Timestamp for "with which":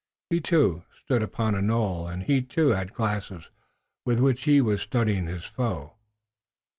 4.03-4.45